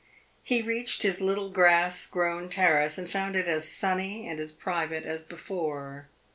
He 0.41 0.63
reached 0.63 1.03
his 1.03 1.21
little 1.21 1.51
grass 1.51 2.07
grown 2.07 2.49
terrace, 2.49 2.97
and 2.97 3.07
found 3.07 3.35
it 3.35 3.47
as 3.47 3.69
sunny 3.71 4.27
and 4.27 4.39
as 4.39 4.51
private 4.51 5.03
as 5.05 5.21
before. 5.21 6.07